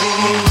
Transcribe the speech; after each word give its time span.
you. 0.00 0.47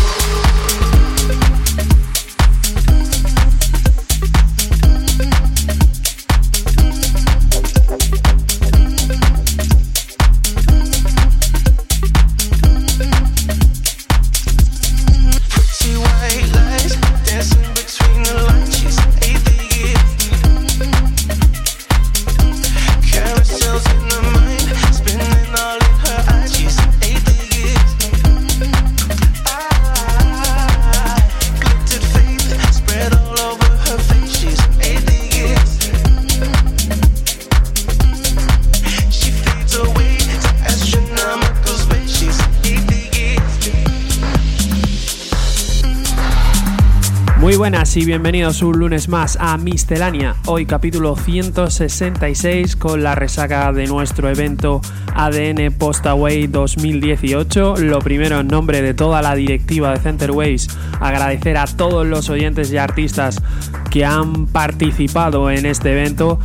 y 47.98 48.06
bienvenidos 48.06 48.62
un 48.62 48.78
lunes 48.78 49.10
más 49.10 49.38
a 49.42 49.58
Miscelánea, 49.58 50.36
hoy 50.46 50.68
capítulo 50.68 51.16
166 51.16 52.76
con 52.76 53.02
la 53.02 53.16
resaca 53.16 53.74
de 53.74 53.88
nuestro 53.88 54.30
evento 54.30 54.82
ADN 55.16 55.74
Postaway 55.74 56.46
2018. 56.46 57.78
Lo 57.78 57.98
primero 58.00 58.40
en 58.40 58.50
nombre 58.50 58.84
de 58.84 58.94
toda 58.94 59.24
la 59.24 59.34
directiva 59.34 59.92
de 59.92 60.00
Centerways, 60.00 60.68
agradecer 61.00 61.58
a 61.58 61.66
todos 61.66 62.06
los 62.06 62.30
oyentes 62.30 62.72
y 62.72 62.78
artistas 62.78 63.42
que 63.90 64.06
han 64.06 64.46
participado 64.46 65.50
en 65.50 65.66
este 65.66 65.92
evento 65.92 66.40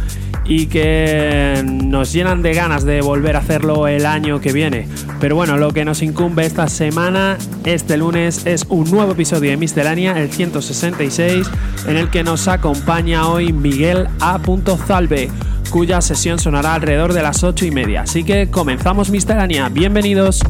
y 0.45 0.67
que 0.67 1.63
nos 1.65 2.13
llenan 2.13 2.41
de 2.41 2.55
ganas 2.55 2.85
de 2.85 3.03
volver 3.03 3.37
a 3.37 3.41
hacerlo 3.41 3.87
el 3.89 4.07
año 4.07 4.41
que 4.41 4.53
viene. 4.53 4.89
Pero 5.23 5.37
bueno, 5.37 5.57
lo 5.57 5.71
que 5.71 5.85
nos 5.85 6.03
incumbe 6.03 6.45
esta 6.45 6.67
semana, 6.67 7.39
este 7.63 7.97
lunes, 7.97 8.45
es 8.45 8.67
un 8.69 8.91
nuevo 8.91 9.13
episodio 9.13 9.51
de 9.51 9.57
Miscelánea, 9.57 10.19
el 10.19 10.33
166, 10.33 11.47
en 11.87 11.97
el 11.97 12.11
que 12.11 12.25
nos 12.25 12.49
acompaña 12.49 13.29
hoy 13.29 13.53
Miguel 13.53 14.09
A. 14.19 14.41
Zalbe, 14.85 15.31
cuya 15.71 16.01
sesión 16.01 16.41
sonará 16.41 16.75
alrededor 16.75 17.13
de 17.13 17.23
las 17.23 17.45
8 17.45 17.67
y 17.67 17.71
media. 17.71 18.01
Así 18.01 18.25
que 18.25 18.51
comenzamos 18.51 19.11
Miscelánea, 19.11 19.69
bienvenidos. 19.69 20.41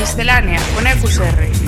Miscelánea 0.00 0.62
con 0.74 0.86
EQSR. 0.86 1.63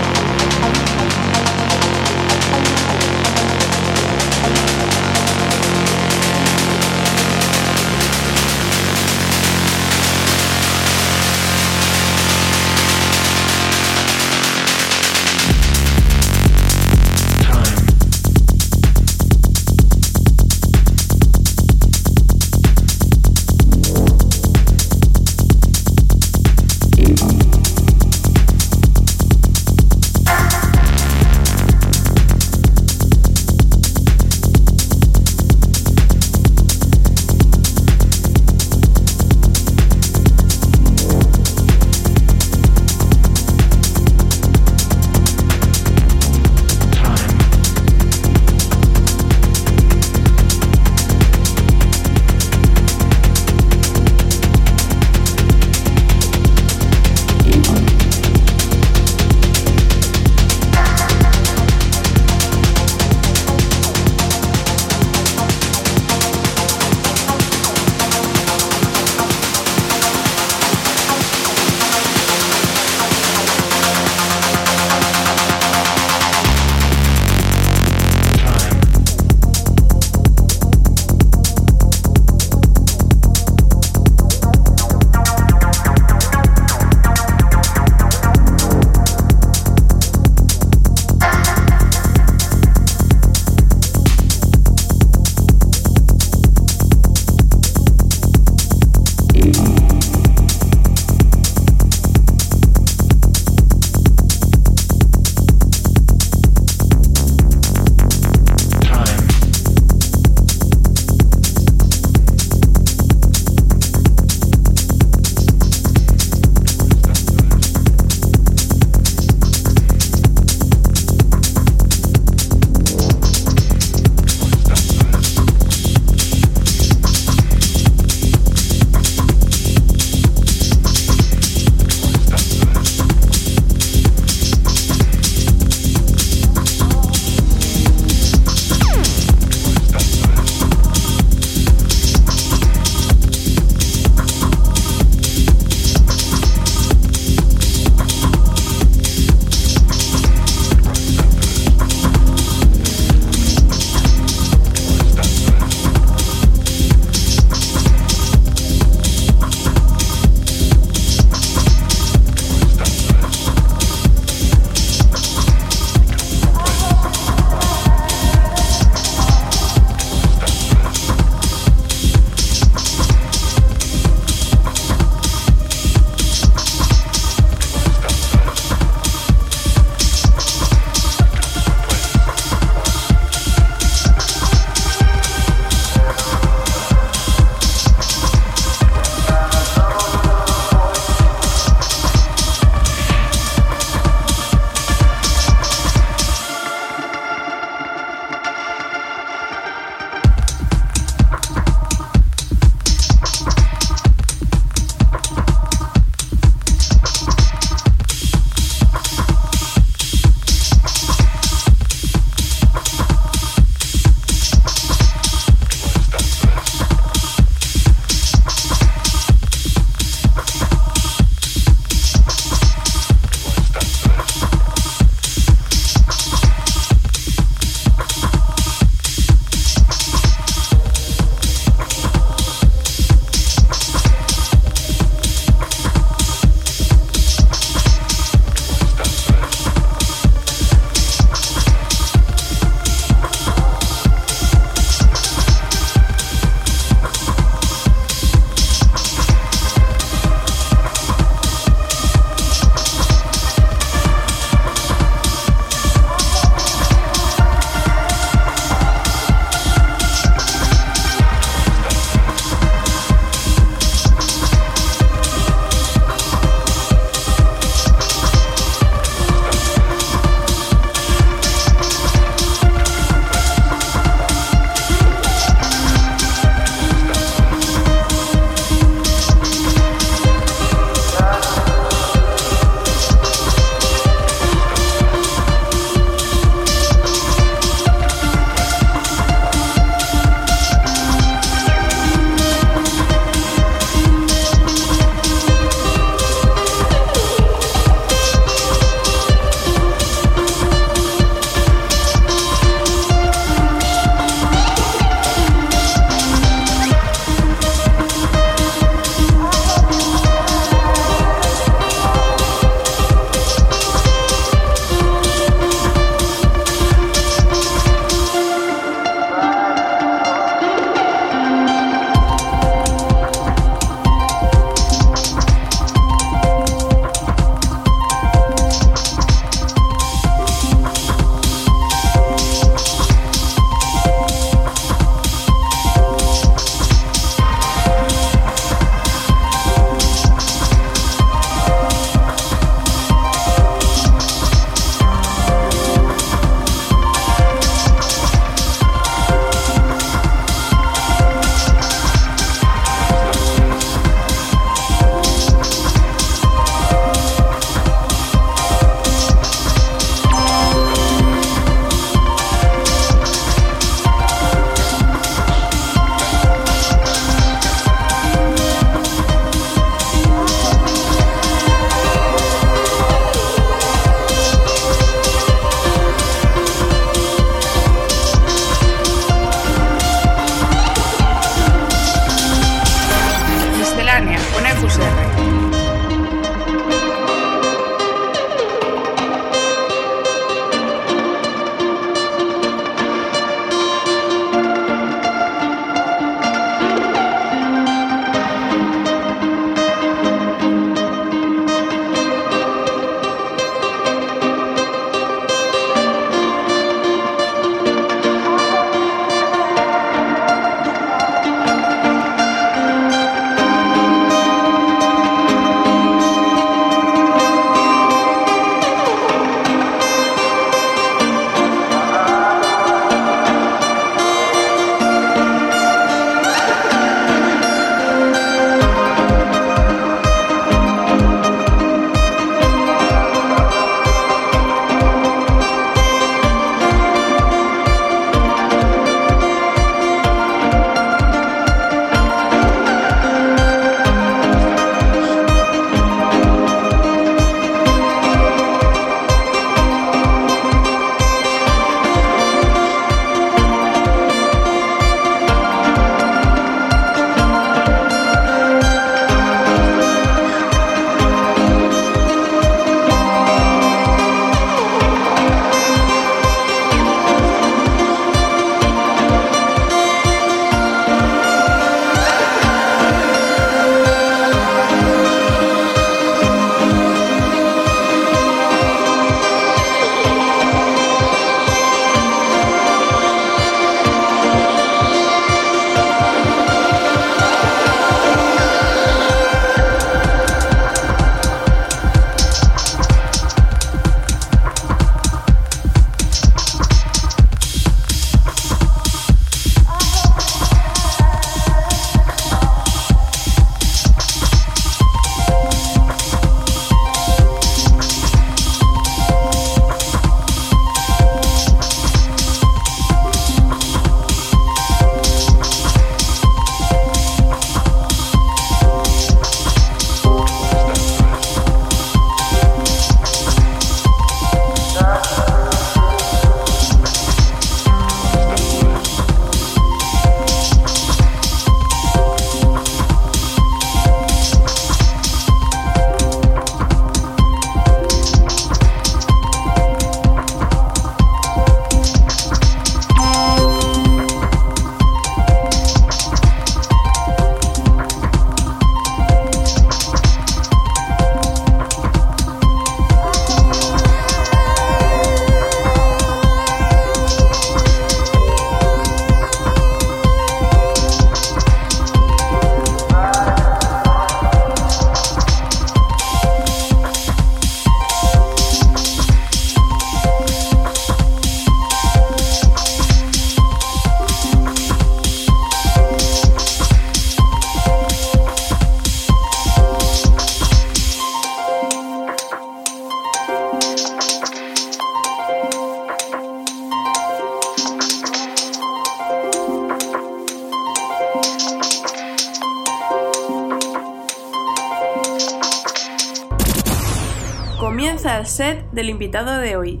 Comienza 598.22 598.38
el 598.38 598.46
set 598.46 598.90
del 598.92 599.10
invitado 599.10 599.58
de 599.58 599.76
hoy. 599.76 600.00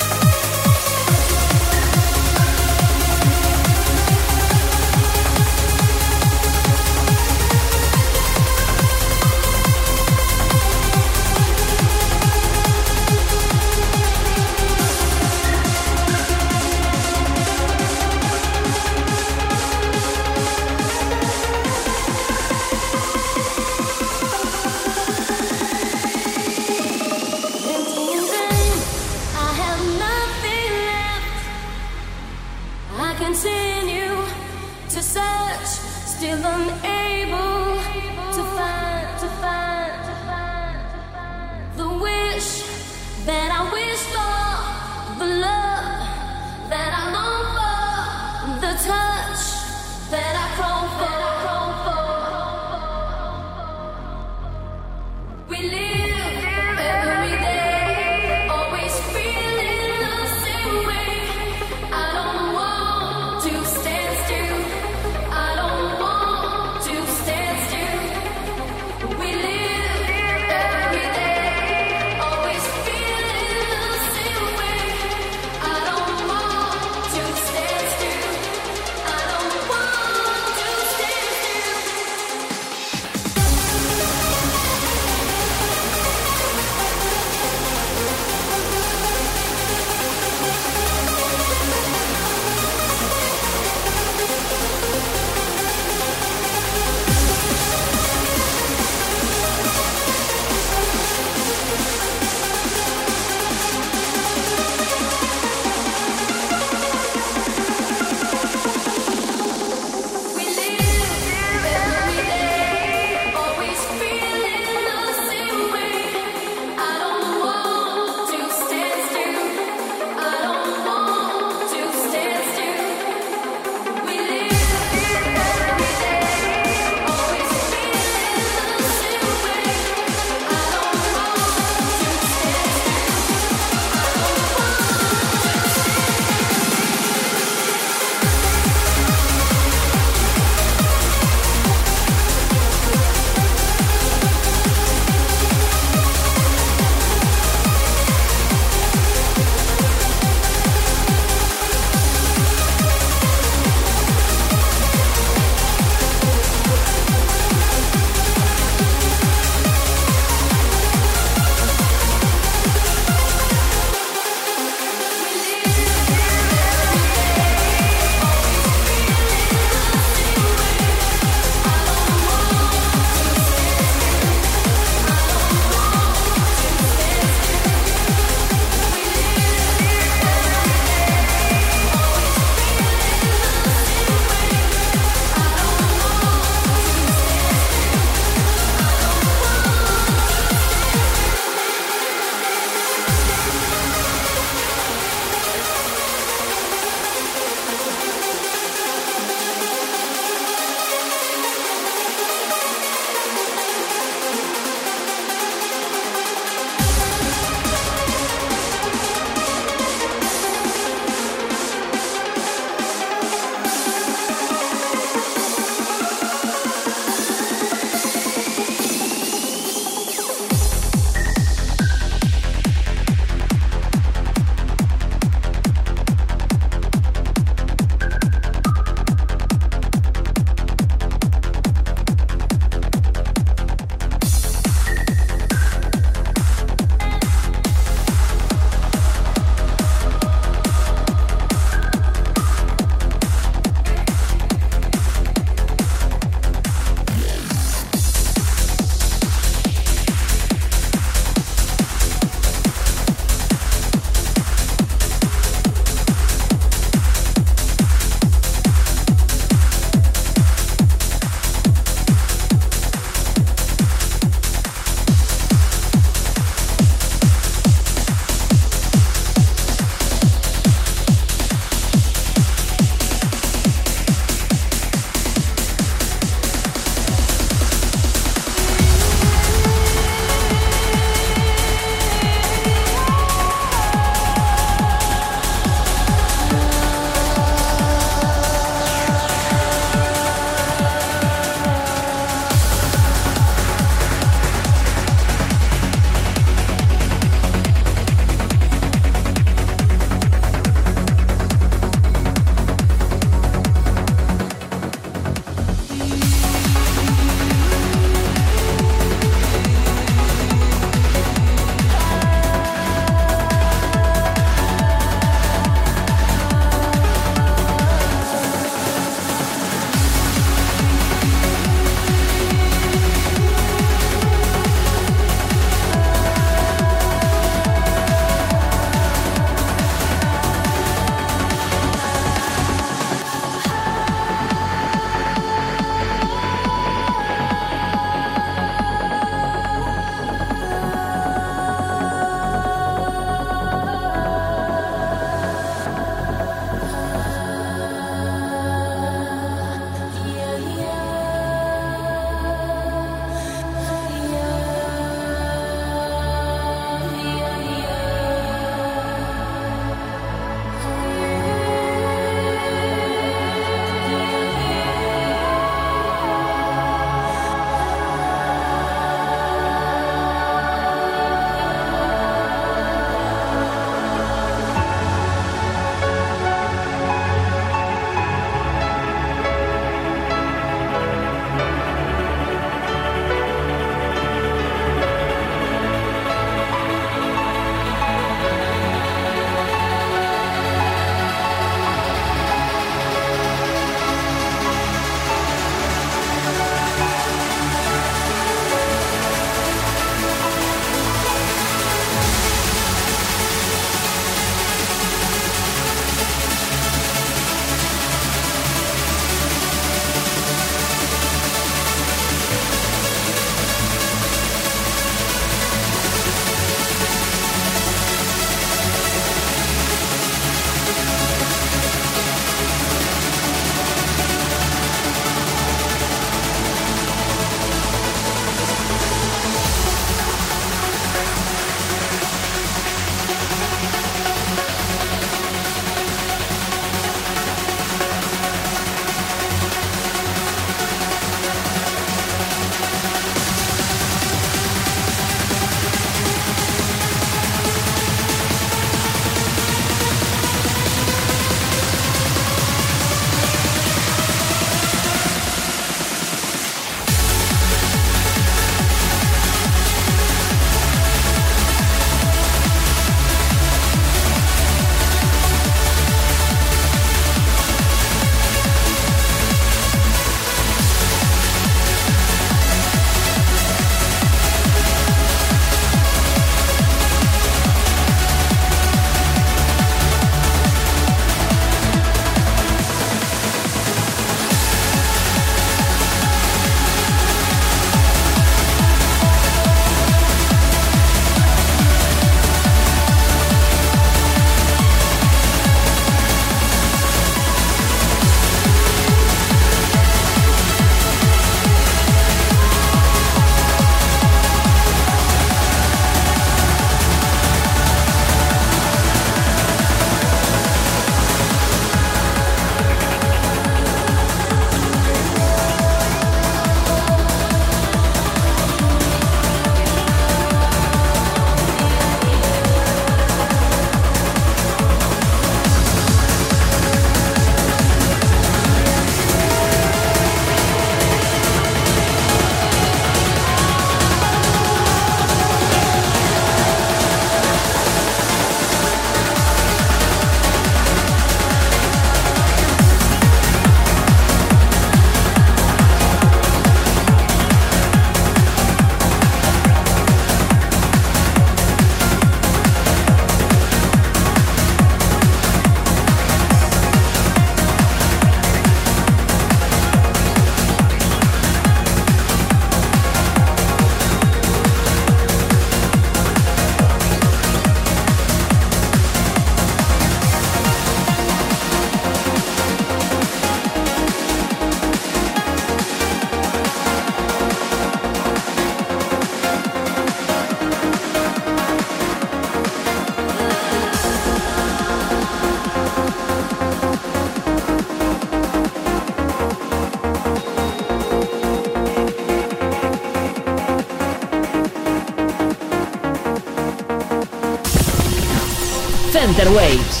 Waves. 599.36 600.00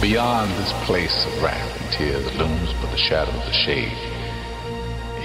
Beyond 0.00 0.52
this 0.52 0.72
place 0.86 1.26
of 1.26 1.42
wrath 1.42 1.80
and 1.82 1.90
tears 1.90 2.24
looms 2.36 2.72
but 2.80 2.92
the 2.92 2.96
shadow 2.96 3.32
of 3.32 3.44
the 3.44 3.52
shade. 3.52 3.90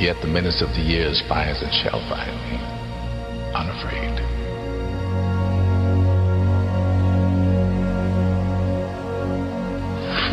Yet 0.02 0.20
the 0.22 0.28
menace 0.28 0.60
of 0.60 0.70
the 0.70 0.82
years 0.82 1.22
finds 1.30 1.62
and 1.62 1.72
shall 1.72 2.02
find 2.10 2.34
me, 2.50 2.58
unafraid. 3.54 4.18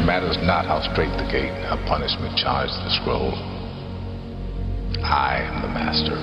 Matters 0.06 0.38
not 0.40 0.64
how 0.64 0.80
straight 0.80 1.12
the 1.18 1.28
gate, 1.30 1.52
how 1.68 1.76
punishment 1.86 2.38
charged 2.38 2.72
the 2.72 2.90
scroll. 3.02 3.34
I 5.04 5.44
am 5.44 5.60
the 5.60 5.68
master 5.68 6.16